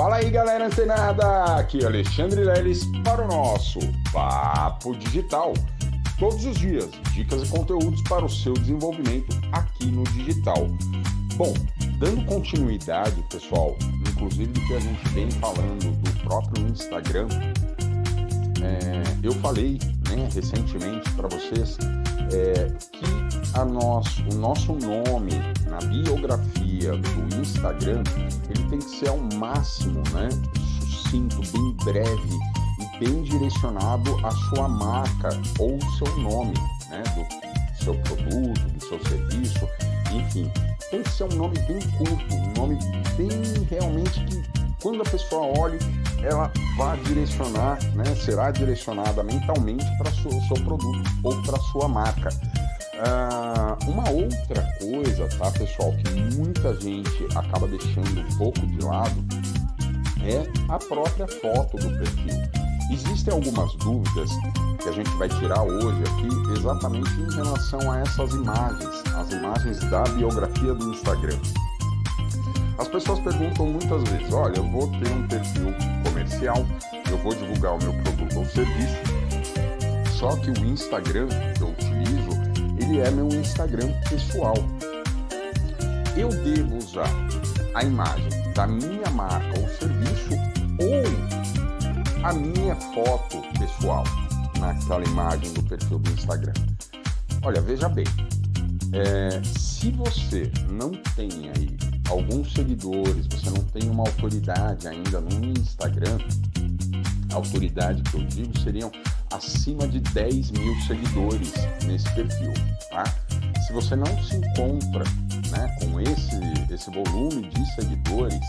Fala 0.00 0.16
aí 0.16 0.30
galera 0.30 0.66
antenada, 0.66 1.56
aqui 1.56 1.84
é 1.84 1.86
Alexandre 1.86 2.42
Leles 2.42 2.86
para 3.04 3.22
o 3.22 3.28
nosso 3.28 3.78
Papo 4.10 4.96
Digital. 4.96 5.52
Todos 6.18 6.42
os 6.46 6.56
dias, 6.56 6.88
dicas 7.12 7.42
e 7.42 7.48
conteúdos 7.50 8.00
para 8.08 8.24
o 8.24 8.28
seu 8.30 8.54
desenvolvimento 8.54 9.38
aqui 9.52 9.84
no 9.88 10.02
digital. 10.04 10.68
Bom, 11.36 11.52
dando 11.98 12.24
continuidade, 12.24 13.22
pessoal, 13.28 13.76
inclusive 14.10 14.46
do 14.46 14.60
que 14.68 14.74
a 14.74 14.80
gente 14.80 15.08
vem 15.10 15.30
falando 15.32 15.94
do 16.00 16.20
próprio 16.24 16.66
Instagram, 16.68 17.28
é, 18.62 19.02
eu 19.22 19.32
falei 19.32 19.78
né, 20.08 20.26
recentemente 20.34 21.10
para 21.12 21.28
vocês 21.28 21.76
é, 22.32 22.72
que 22.90 23.50
a 23.52 23.66
nosso, 23.66 24.22
o 24.32 24.34
nosso 24.36 24.72
nome 24.72 25.32
na 25.68 25.76
biografia 25.80 26.69
do 26.88 27.40
Instagram 27.40 28.02
ele 28.48 28.68
tem 28.70 28.78
que 28.78 28.90
ser 28.98 29.08
ao 29.08 29.18
máximo 29.34 30.02
né, 30.12 30.28
sucinto, 30.80 31.42
bem 31.52 31.72
breve 31.84 32.38
e 32.78 32.98
bem 32.98 33.22
direcionado 33.22 34.16
à 34.24 34.30
sua 34.30 34.68
marca 34.68 35.28
ou 35.58 35.78
seu 35.98 36.16
nome, 36.18 36.54
né, 36.88 37.02
do 37.14 37.84
seu 37.84 37.94
produto, 37.94 38.60
do 38.60 38.84
seu 38.84 38.98
serviço, 39.04 39.68
enfim. 40.12 40.50
Tem 40.90 41.02
que 41.02 41.10
ser 41.10 41.24
um 41.24 41.36
nome 41.36 41.58
bem 41.60 41.78
curto, 41.98 42.34
um 42.34 42.52
nome 42.54 42.78
bem 43.16 43.30
realmente 43.68 44.24
que 44.24 44.42
quando 44.82 45.02
a 45.02 45.04
pessoa 45.04 45.58
olhe, 45.58 45.78
ela 46.22 46.50
vai 46.76 46.98
direcionar, 47.00 47.78
né, 47.94 48.04
será 48.16 48.50
direcionada 48.50 49.22
mentalmente 49.22 49.84
para 49.98 50.10
o 50.10 50.46
seu 50.48 50.64
produto 50.64 51.02
ou 51.22 51.42
para 51.42 51.58
sua 51.58 51.86
marca. 51.86 52.30
Ah, 53.02 53.78
uma 53.86 54.10
outra 54.10 54.62
coisa, 54.78 55.26
tá, 55.38 55.50
pessoal, 55.52 55.92
que 55.92 56.36
muita 56.36 56.74
gente 56.80 57.26
acaba 57.34 57.66
deixando 57.66 58.20
um 58.20 58.36
pouco 58.36 58.60
de 58.66 58.84
lado 58.84 59.14
é 60.22 60.46
a 60.68 60.78
própria 60.78 61.26
foto 61.26 61.78
do 61.78 61.98
perfil. 61.98 62.60
Existem 62.92 63.32
algumas 63.32 63.72
dúvidas 63.76 64.30
que 64.82 64.88
a 64.88 64.92
gente 64.92 65.10
vai 65.16 65.28
tirar 65.28 65.62
hoje 65.62 66.02
aqui 66.02 66.58
exatamente 66.58 67.10
em 67.20 67.34
relação 67.34 67.90
a 67.90 68.00
essas 68.00 68.34
imagens, 68.34 69.02
as 69.16 69.30
imagens 69.30 69.80
da 69.90 70.02
biografia 70.02 70.74
do 70.74 70.90
Instagram. 70.90 71.38
As 72.78 72.88
pessoas 72.88 73.20
perguntam 73.20 73.66
muitas 73.66 74.02
vezes: 74.10 74.32
olha, 74.32 74.56
eu 74.56 74.68
vou 74.70 74.88
ter 74.88 75.10
um 75.12 75.26
perfil 75.26 75.74
comercial, 76.04 76.66
eu 77.10 77.16
vou 77.18 77.34
divulgar 77.34 77.76
o 77.76 77.78
meu 77.78 77.92
produto 78.02 78.38
ou 78.38 78.46
serviço, 78.46 78.96
só 80.18 80.36
que 80.36 80.50
o 80.50 80.64
Instagram 80.66 81.28
eu 81.60 81.69
ele 82.90 83.00
é 83.00 83.10
meu 83.10 83.28
Instagram 83.28 83.92
pessoal. 84.08 84.54
Eu 86.16 86.28
devo 86.28 86.76
usar 86.76 87.08
a 87.74 87.84
imagem 87.84 88.28
da 88.52 88.66
minha 88.66 89.08
marca 89.12 89.60
ou 89.60 89.68
serviço 89.68 90.30
ou 90.80 92.24
a 92.24 92.32
minha 92.32 92.74
foto 92.74 93.40
pessoal 93.58 94.02
naquela 94.58 95.04
imagem 95.04 95.52
do 95.52 95.62
perfil 95.62 96.00
do 96.00 96.10
Instagram. 96.10 96.52
Olha, 97.42 97.62
veja 97.62 97.88
bem, 97.88 98.04
é, 98.92 99.40
se 99.44 99.92
você 99.92 100.50
não 100.68 100.90
tem 101.14 101.30
aí 101.56 101.76
alguns 102.08 102.52
seguidores, 102.52 103.26
você 103.28 103.50
não 103.50 103.64
tem 103.66 103.88
uma 103.88 104.02
autoridade 104.02 104.88
ainda 104.88 105.20
no 105.20 105.46
Instagram, 105.58 106.18
a 107.32 107.36
autoridade 107.36 108.02
que 108.02 108.16
eu 108.16 108.24
digo 108.24 108.58
seriam 108.58 108.90
acima 109.30 109.86
de 109.86 110.00
10 110.00 110.50
mil 110.52 110.74
seguidores 110.82 111.52
nesse 111.84 112.12
perfil, 112.14 112.52
tá? 112.90 113.04
Se 113.66 113.72
você 113.72 113.94
não 113.94 114.06
se 114.22 114.36
encontra 114.36 115.04
né, 115.50 115.76
com 115.80 116.00
esse, 116.00 116.72
esse 116.72 116.90
volume 116.90 117.48
de 117.48 117.74
seguidores, 117.74 118.40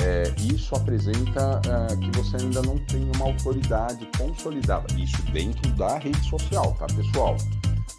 é, 0.00 0.34
isso 0.40 0.74
apresenta 0.74 1.60
é, 1.66 1.96
que 1.96 2.10
você 2.18 2.36
ainda 2.36 2.62
não 2.62 2.78
tem 2.86 3.10
uma 3.16 3.26
autoridade 3.26 4.08
consolidada. 4.18 4.86
Isso 4.98 5.22
dentro 5.32 5.70
da 5.72 5.98
rede 5.98 6.28
social, 6.28 6.74
tá, 6.74 6.86
pessoal? 6.86 7.36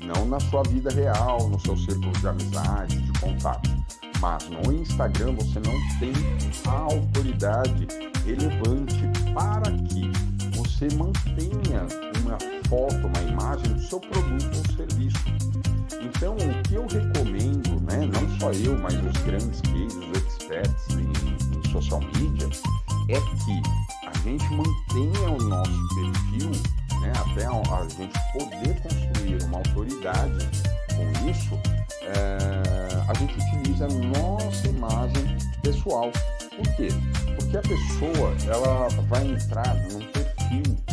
Não 0.01 0.25
na 0.25 0.39
sua 0.39 0.63
vida 0.63 0.91
real, 0.91 1.47
no 1.47 1.59
seu 1.59 1.77
círculo 1.77 2.11
de 2.11 2.27
amizade, 2.27 2.99
de 2.99 3.19
contato. 3.19 3.69
Mas 4.19 4.49
no 4.49 4.73
Instagram 4.73 5.33
você 5.35 5.59
não 5.59 5.73
tem 5.99 6.13
a 6.67 6.93
autoridade 6.93 7.87
relevante 8.25 9.01
para 9.33 9.71
que 9.71 10.11
você 10.57 10.87
mantenha 10.95 11.85
uma 12.25 12.37
foto, 12.67 13.07
uma 13.07 13.21
imagem 13.21 13.73
do 13.73 13.81
seu 13.81 13.99
produto 13.99 14.57
ou 14.57 14.75
serviço. 14.75 15.23
Então, 16.01 16.35
o 16.35 16.63
que 16.63 16.75
eu 16.75 16.87
recomendo, 16.87 17.79
né, 17.81 18.09
não 18.11 18.39
só 18.39 18.51
eu, 18.51 18.77
mas 18.79 18.93
os 18.93 19.21
grandes 19.23 19.61
cases, 19.61 19.95
os 19.95 20.17
experts 20.17 20.87
em, 20.91 21.57
em 21.57 21.71
social 21.71 22.01
media, 22.01 22.47
é 23.09 23.19
que 23.19 24.07
a 24.07 24.17
gente 24.23 24.45
mantenha 24.51 25.29
o 25.29 25.43
nosso 25.43 25.87
perfil, 25.95 26.51
né, 27.01 27.13
até 27.15 27.45
a, 27.45 27.87
gente 27.89 28.13
poder 28.33 28.81
construir 28.81 29.43
uma 29.43 29.57
autoridade 29.57 30.49
com 30.95 31.29
isso, 31.29 31.59
é, 32.01 33.03
a 33.07 33.13
gente 33.13 33.35
utiliza 33.35 33.85
a 33.85 34.19
nossa 34.19 34.67
imagem 34.67 35.37
pessoal. 35.61 36.11
Por 36.55 36.75
quê? 36.75 36.87
Porque 37.35 37.57
a 37.57 37.61
pessoa 37.61 38.33
ela 38.47 38.87
vai 39.07 39.27
entrar 39.27 39.75
num 39.75 39.99
perfil 39.99 40.84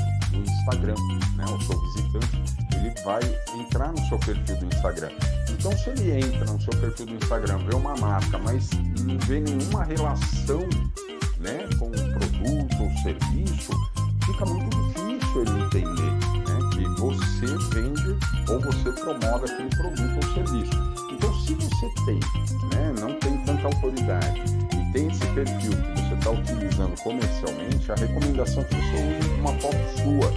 Instagram, 0.63 0.95
né? 1.37 1.45
O 1.45 1.61
seu 1.63 1.81
visitante 1.81 2.53
ele 2.77 2.95
vai 3.05 3.21
entrar 3.59 3.93
no 3.93 3.99
seu 4.09 4.19
perfil 4.19 4.57
do 4.57 4.67
Instagram. 4.67 5.11
Então, 5.51 5.77
se 5.77 5.91
ele 5.91 6.19
entra 6.19 6.45
no 6.53 6.61
seu 6.61 6.73
perfil 6.81 7.07
do 7.07 7.15
Instagram, 7.15 7.59
vê 7.59 7.75
uma 7.75 7.97
marca, 7.97 8.39
mas 8.39 8.71
não 9.01 9.19
vê 9.27 9.41
nenhuma 9.41 9.85
relação, 9.85 10.61
né, 11.39 11.69
com 11.79 11.87
o 11.87 11.91
produto 11.91 12.83
ou 12.83 12.91
serviço, 13.03 13.73
fica 14.25 14.47
muito 14.47 14.71
difícil 14.71 15.43
ele 15.43 15.65
entender, 15.65 16.13
né, 16.49 16.59
que 16.73 17.01
você 17.01 17.47
vende 17.75 18.17
ou 18.49 18.61
você 18.61 18.93
promove 18.93 19.51
aquele 19.51 19.71
produto 19.71 20.17
ou 20.17 20.35
serviço. 20.35 20.73
Então, 21.13 21.35
se 21.41 21.55
você 21.55 21.89
tem, 22.07 22.21
né, 22.75 22.95
não 23.01 23.15
tem 23.19 23.45
tanta 23.45 23.67
autoridade 23.67 24.43
e 24.73 24.93
tem 24.93 25.09
esse 25.09 25.27
perfil 25.27 26.02
está 26.23 26.31
utilizando 26.31 26.97
comercialmente, 27.03 27.91
a 27.91 27.97
recomendação 27.97 28.63
é 28.63 28.65
que 28.67 28.75
você 28.77 29.19
use 29.19 29.41
uma 29.41 29.53
foto 29.55 29.77
sua, 29.97 30.31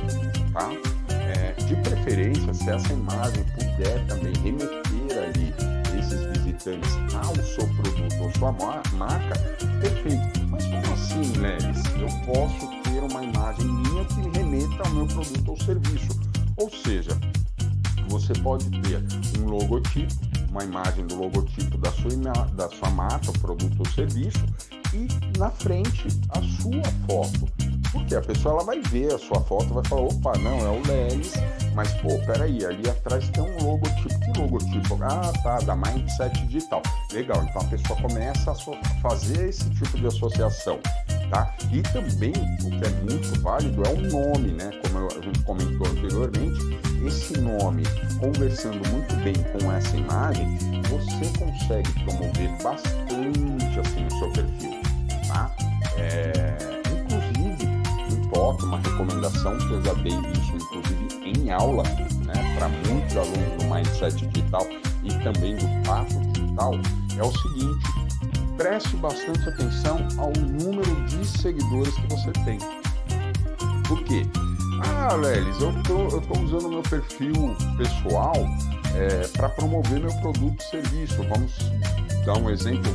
tá? 0.51 0.71
É, 1.13 1.51
de 1.63 1.75
preferência, 1.75 2.53
se 2.55 2.69
essa 2.71 2.91
imagem 2.91 3.43
puder 3.55 4.03
também 4.07 4.33
remeter 4.43 5.23
ali 5.23 5.53
esses 5.99 6.25
visitantes 6.37 6.91
ao 7.13 7.35
seu 7.35 7.67
produto 7.75 8.15
ou 8.19 8.31
sua 8.33 8.51
marca, 8.51 9.39
perfeito. 9.79 10.47
Mas 10.49 10.65
como 10.65 10.93
assim, 10.93 11.37
Lelis? 11.37 11.83
Eu 11.99 12.33
posso 12.33 12.67
ter 12.81 12.99
uma 13.03 13.23
imagem 13.23 13.65
minha 13.67 14.05
que 14.05 14.39
remeta 14.39 14.83
ao 14.87 14.89
meu 14.89 15.05
produto 15.05 15.49
ou 15.49 15.57
serviço. 15.61 16.19
Ou 16.57 16.71
seja, 16.71 17.11
você 18.07 18.33
pode 18.33 18.67
ter 18.81 19.03
um 19.39 19.45
logotipo, 19.45 20.13
uma 20.49 20.63
imagem 20.63 21.05
do 21.05 21.15
logotipo 21.15 21.77
da 21.77 21.91
sua, 21.91 22.09
da 22.55 22.69
sua 22.69 22.89
marca, 22.89 23.31
produto 23.33 23.79
ou 23.79 23.85
serviço 23.85 24.43
e 24.95 25.37
na 25.37 25.49
frente 25.49 26.07
a 26.29 26.41
sua 26.41 26.83
foto. 27.07 27.51
Porque 27.91 28.15
a 28.15 28.21
pessoa 28.21 28.55
ela 28.55 28.63
vai 28.63 28.81
ver 28.81 29.13
a 29.13 29.17
sua 29.17 29.39
foto 29.41 29.73
vai 29.73 29.83
falar, 29.85 30.01
opa, 30.01 30.37
não, 30.39 30.57
é 30.59 30.69
o 30.69 30.81
Lelis, 30.85 31.33
mas 31.73 31.91
pô, 32.01 32.09
peraí, 32.25 32.65
ali 32.65 32.89
atrás 32.89 33.29
tem 33.29 33.43
um 33.43 33.63
logotipo. 33.63 34.19
Que 34.19 34.39
logotipo? 34.39 34.99
Ah, 35.01 35.31
tá, 35.43 35.59
da 35.59 35.75
Mindset 35.75 36.45
Digital. 36.47 36.81
Legal, 37.13 37.43
então 37.43 37.61
a 37.61 37.65
pessoa 37.65 38.01
começa 38.01 38.51
a 38.51 38.55
fazer 39.01 39.49
esse 39.49 39.69
tipo 39.69 39.97
de 39.97 40.07
associação. 40.07 40.79
Tá? 41.29 41.53
E 41.71 41.81
também, 41.81 42.33
o 42.63 42.69
que 42.69 42.85
é 42.85 42.89
muito 43.09 43.41
válido 43.41 43.81
é 43.83 43.89
o 43.89 44.01
nome, 44.11 44.51
né? 44.51 44.69
Como 44.83 45.07
a 45.07 45.21
gente 45.21 45.39
comentou 45.43 45.87
anteriormente, 45.87 46.59
esse 47.05 47.39
nome, 47.39 47.83
conversando 48.19 48.87
muito 48.89 49.15
bem 49.23 49.33
com 49.33 49.71
essa 49.71 49.95
imagem, 49.95 50.57
você 50.89 51.39
consegue 51.39 51.91
promover 52.03 52.49
bastante 52.61 53.79
assim 53.79 54.05
o 54.05 54.19
seu 54.19 54.31
perfil, 54.31 54.84
tá? 55.35 55.51
É, 55.97 56.55
inclusive, 56.89 57.67
um 58.11 58.29
toque, 58.29 58.63
uma 58.63 58.77
recomendação 58.77 59.57
que 59.57 59.71
eu 59.71 59.83
já 59.83 59.93
dei 59.95 60.13
isso, 60.13 60.55
inclusive 60.55 61.05
em 61.25 61.51
aula, 61.51 61.83
né, 62.25 62.55
para 62.57 62.69
muitos 62.69 63.17
alunos 63.17 63.63
do 63.63 63.65
Mindset 63.65 64.25
Digital 64.27 64.65
e 65.03 65.09
também 65.23 65.55
do 65.55 65.87
Papo 65.87 66.19
Digital, 66.31 66.73
é 67.17 67.23
o 67.23 67.31
seguinte: 67.31 67.85
preste 68.57 68.95
bastante 68.97 69.49
atenção 69.49 70.07
ao 70.17 70.31
número 70.31 71.05
de 71.05 71.25
seguidores 71.25 71.93
que 71.95 72.07
você 72.07 72.31
tem. 72.45 72.57
Por 73.87 74.03
quê? 74.03 74.25
Ah, 74.83 75.13
Lelis, 75.15 75.61
eu 75.61 75.71
tô, 75.83 76.15
eu 76.15 76.21
tô 76.21 76.39
usando 76.39 76.69
meu 76.69 76.83
perfil 76.83 77.55
pessoal 77.77 78.33
é, 78.95 79.27
para 79.27 79.49
promover 79.49 79.99
meu 79.99 80.13
produto 80.19 80.59
e 80.59 80.63
serviço. 80.63 81.23
Vamos 81.23 81.53
dar 82.25 82.37
um 82.37 82.49
exemplo. 82.49 82.91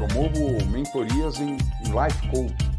Promovo 0.00 0.64
mentorias 0.70 1.38
em, 1.40 1.58
Life 1.84 2.28
Coach. 2.30 2.70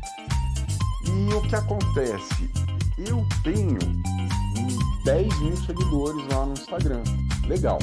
E 1.06 1.34
o 1.36 1.42
que 1.44 1.56
acontece? 1.56 2.50
Eu 2.98 3.24
tenho 3.44 3.78
10 5.06 5.40
mil 5.42 5.56
seguidores 5.58 6.28
lá 6.34 6.48
no 6.48 6.54
Instagram. 6.54 7.04
Legal. 7.46 7.78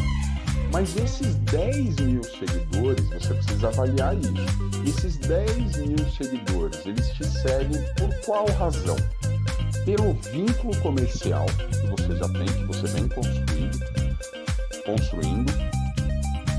Mas 0.73 0.97
esses 0.97 1.37
10 1.37 2.01
mil 2.01 2.25
seguidores, 2.25 3.09
você 3.11 3.35
precisa 3.35 3.69
avaliar 3.69 4.17
isso. 4.17 4.35
Esses 4.85 5.17
10 5.19 5.77
mil 5.87 6.09
seguidores, 6.11 6.85
eles 6.85 7.09
te 7.11 7.25
seguem 7.25 7.81
por 7.97 8.13
qual 8.27 8.47
razão? 8.59 8.97
Pelo 9.85 10.15
vínculo 10.33 10.77
comercial 10.79 11.47
que 11.47 11.87
você 11.87 12.17
já 12.17 12.29
tem, 12.31 12.47
que 12.47 12.65
você 12.65 12.89
vem 12.89 13.07
construindo, 13.07 13.79
construindo. 14.85 15.53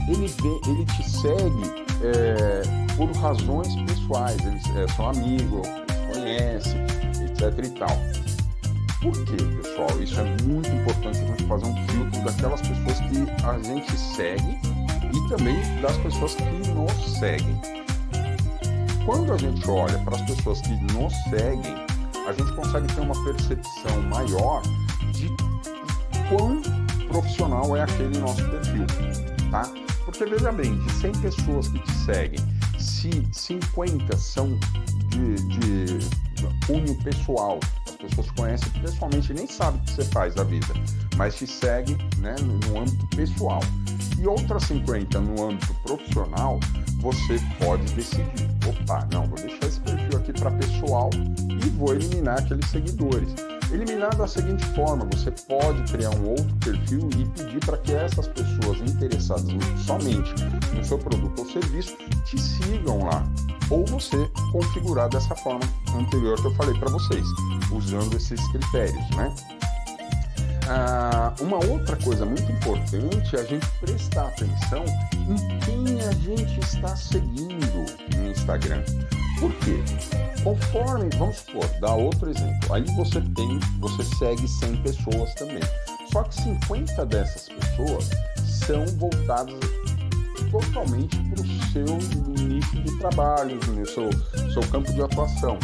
Ele, 0.08 0.28
vê, 0.28 0.72
ele 0.72 0.86
te 0.86 1.10
segue 1.10 1.79
é, 2.02 2.96
por 2.96 3.12
razões 3.12 3.76
pessoais, 3.84 4.38
eles 4.46 4.64
é, 4.76 4.88
são 4.96 5.10
amigos, 5.10 5.68
conhecem, 6.14 6.82
etc 7.24 7.66
e 7.66 7.70
tal. 7.80 7.98
Por 9.02 9.14
quê, 9.26 9.38
pessoal? 9.62 10.02
Isso 10.02 10.20
é 10.20 10.24
muito 10.44 10.70
importante 10.70 11.20
a 11.20 11.26
gente 11.26 11.46
fazer 11.46 11.66
um 11.66 11.88
filtro 11.88 12.22
daquelas 12.24 12.62
pessoas 12.62 13.00
que 13.00 13.46
a 13.46 13.60
gente 13.64 13.98
segue 13.98 14.60
e 15.14 15.30
também 15.30 15.56
das 15.82 15.96
pessoas 15.98 16.36
que 16.36 16.44
nos 16.44 17.18
seguem. 17.18 17.62
Quando 19.06 19.34
a 19.34 19.38
gente 19.38 19.70
olha 19.70 19.98
para 20.00 20.18
as 20.18 20.22
pessoas 20.24 20.62
que 20.62 20.74
nos 20.94 21.14
seguem, 21.30 21.76
a 22.28 22.34
gente 22.34 22.52
consegue 22.54 22.94
ter 22.94 23.02
uma 23.02 23.24
percepção 23.24 24.02
maior 24.04 24.62
de 25.14 25.30
quão 26.28 26.62
profissional 27.08 27.76
é 27.76 27.84
aquele 27.84 28.20
nosso 28.20 28.44
perfil, 28.50 28.86
tá? 29.50 29.64
Porque 30.10 30.26
veja 30.26 30.52
bem, 30.52 30.76
de 30.76 30.92
100 30.94 31.12
pessoas 31.22 31.68
que 31.68 31.78
te 31.78 31.92
seguem, 31.92 32.40
se 32.80 33.28
50 33.32 34.18
são 34.18 34.58
de, 35.10 35.36
de 35.36 36.66
cunho 36.66 36.96
pessoal, 37.04 37.60
as 37.88 37.96
pessoas 37.96 38.32
conhecem 38.32 38.70
pessoalmente 38.82 39.32
e 39.32 39.36
nem 39.36 39.46
sabem 39.46 39.80
o 39.80 39.84
que 39.84 39.92
você 39.92 40.06
faz 40.06 40.34
da 40.34 40.44
vida, 40.44 40.66
mas 41.16 41.36
te 41.36 41.46
seguem 41.46 41.96
né, 42.18 42.36
no 42.42 42.80
âmbito 42.80 43.08
pessoal. 43.16 43.60
E 44.18 44.26
outras 44.26 44.64
50 44.64 45.22
no 45.22 45.48
âmbito 45.48 45.76
profissional, 45.84 46.60
você 47.02 47.40
pode 47.64 47.84
decidir, 47.94 48.50
opa, 48.68 49.08
não, 49.14 49.28
vou 49.28 49.38
deixar 49.38 49.68
esse 49.68 49.80
perfil 49.82 50.18
aqui 50.18 50.34
para 50.34 50.50
pessoal 50.50 51.12
e 51.64 51.70
vou 51.70 51.94
eliminar 51.94 52.40
aqueles 52.40 52.68
seguidores. 52.68 53.36
Eliminar 53.72 54.16
da 54.16 54.28
seguinte 54.28 54.66
forma: 54.74 55.06
você 55.14 55.32
pode 55.48 55.84
criar 55.92 56.10
um 56.12 56.30
outro 56.30 56.56
perfil 56.56 57.10
e 57.18 57.26
pedir 57.26 57.60
para 57.66 57.78
que 57.78 57.94
essas 57.94 58.28
pessoas 58.28 58.80
interessadas 58.82 59.46
somente 59.86 60.34
no 60.74 60.84
seu 60.84 60.98
produto 60.98 61.40
ou 61.40 61.46
serviço 61.50 61.96
te 62.26 62.40
sigam 62.40 63.04
lá. 63.04 63.24
Ou 63.70 63.86
você 63.86 64.30
configurar 64.52 65.10
dessa 65.10 65.36
forma 65.36 65.62
anterior 65.96 66.40
que 66.42 66.48
eu 66.48 66.56
falei 66.56 66.78
para 66.80 66.90
vocês, 66.90 67.26
usando 67.72 68.16
esses 68.16 68.42
critérios, 68.48 69.10
né? 69.16 69.34
Ah, 70.68 71.34
uma 71.40 71.58
outra 71.66 71.96
coisa 71.96 72.26
muito 72.26 72.52
importante 72.52 73.36
é 73.36 73.40
a 73.40 73.44
gente 73.44 73.66
prestar 73.80 74.28
atenção 74.28 74.86
em 75.28 75.60
quem 75.60 76.00
a 76.02 76.12
gente 76.12 76.60
está 76.60 76.96
seguindo 76.96 77.86
no 78.16 78.32
Instagram. 78.32 78.84
Por 79.40 79.54
quê? 79.56 79.82
Conforme, 80.44 81.10
vamos 81.18 81.38
supor, 81.38 81.68
dar 81.80 81.96
outro 81.96 82.30
exemplo. 82.30 82.74
Aí 82.74 82.84
você 82.96 83.22
tem, 83.22 83.60
você 83.80 84.04
segue 84.16 84.48
100 84.48 84.78
pessoas 84.78 85.34
também. 85.36 85.62
Só 86.12 86.24
que 86.24 86.36
50 86.42 87.06
dessas 87.06 87.50
pessoas 87.50 88.10
são 88.44 88.86
voltadas 88.98 89.60
totalmente 90.52 91.18
para 91.18 91.42
o 91.42 91.48
seu 91.72 92.46
nicho 92.48 92.82
de 92.82 92.98
trabalho, 92.98 93.60
no 93.68 93.86
seu, 93.86 94.10
seu 94.54 94.62
campo 94.72 94.92
de 94.94 95.02
atuação, 95.02 95.58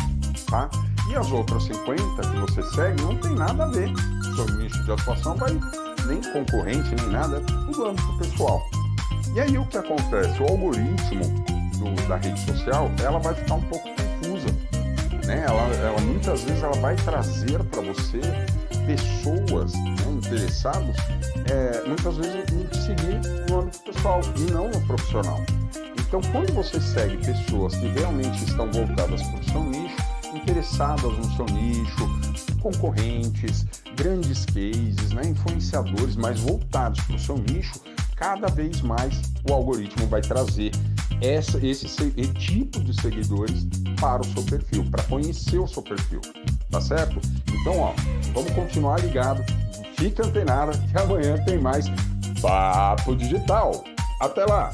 tá? 0.50 0.70
E 1.10 1.16
as 1.16 1.32
outras 1.32 1.64
50 1.64 2.22
que 2.22 2.38
você 2.38 2.64
segue 2.76 3.02
não 3.02 3.16
tem 3.18 3.36
nada 3.36 3.66
a 3.66 3.68
ver. 3.68 3.90
Seu 4.36 4.46
nicho 4.58 4.84
de 4.84 4.92
atuação 4.92 5.36
vai 5.36 5.52
nem 6.06 6.22
concorrente, 6.34 6.96
nem 6.96 7.10
nada, 7.10 7.42
tudo 7.42 7.86
âmbito 7.88 8.18
pessoal. 8.18 8.62
E 9.34 9.40
aí 9.40 9.58
o 9.58 9.66
que 9.66 9.78
acontece? 9.78 10.42
O 10.42 10.48
algoritmo 10.48 11.55
do, 11.92 12.08
da 12.08 12.18
rede 12.18 12.40
social, 12.40 12.92
ela 13.04 13.20
vai 13.20 13.34
ficar 13.34 13.56
um 13.56 13.62
pouco 13.62 13.88
confusa. 13.90 14.48
Né? 15.26 15.44
Ela, 15.48 15.62
ela 15.76 16.02
muitas 16.02 16.44
vezes 16.44 16.64
ela 16.64 16.76
vai 16.78 16.96
trazer 16.96 17.64
para 17.66 17.82
você 17.82 18.20
pessoas 18.86 19.74
né, 19.74 19.96
interessadas, 20.12 20.96
é, 21.50 21.88
muitas 21.88 22.18
vezes 22.18 22.36
em 22.54 22.66
te 22.66 22.78
seguir 22.78 23.50
no 23.50 23.62
âmbito 23.62 23.80
pessoal 23.80 24.22
e 24.38 24.52
não 24.52 24.70
no 24.70 24.82
profissional. 24.82 25.40
Então, 26.08 26.22
quando 26.32 26.54
você 26.54 26.80
segue 26.80 27.18
pessoas 27.18 27.76
que 27.76 27.88
realmente 27.88 28.44
estão 28.44 28.72
voltadas 28.72 29.22
para 29.24 29.40
o 29.40 29.44
seu 29.44 29.64
nicho, 29.64 29.98
interessadas 30.34 31.18
no 31.18 31.36
seu 31.36 31.46
nicho, 31.46 32.08
concorrentes, 32.62 33.66
grandes 33.96 34.46
cases, 34.46 35.12
né, 35.12 35.24
influenciadores, 35.26 36.16
mas 36.16 36.40
voltados 36.40 37.02
para 37.02 37.16
o 37.16 37.20
seu 37.20 37.38
nicho, 37.38 37.82
cada 38.16 38.48
vez 38.48 38.82
mais 38.82 39.22
o 39.50 39.54
algoritmo 39.54 40.08
vai 40.08 40.22
trazer 40.22 40.72
essa, 41.22 41.58
esse, 41.66 41.86
esse 41.86 42.34
tipo 42.34 42.80
de 42.80 42.94
seguidores 43.00 43.68
para 44.00 44.22
o 44.22 44.26
seu 44.26 44.44
perfil, 44.44 44.86
para 44.92 45.04
conhecer 45.04 45.60
o 45.60 45.68
seu 45.68 45.82
perfil, 45.82 46.22
tá 46.70 46.82
certo? 46.82 47.20
Então, 47.62 47.80
ó, 47.80 47.94
vamos 48.34 48.52
continuar 48.52 49.00
ligado, 49.00 49.44
fica 49.98 50.26
antenado 50.26 50.78
que 50.78 50.98
amanhã 50.98 51.38
tem 51.46 51.58
mais 51.58 51.86
Papo 52.42 53.16
Digital. 53.16 53.84
Até 54.22 54.46
lá! 54.46 54.72